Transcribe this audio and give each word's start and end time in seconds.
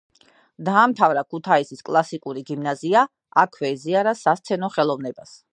დაამთავრა 0.69 1.23
ქუთაისის 1.33 1.85
კლასიკური 1.91 2.45
გიმნაზია, 2.49 3.07
აქვე 3.45 3.73
ეზიარა 3.77 4.19
სასცენო 4.27 4.75
ხელოვნებას. 4.81 5.41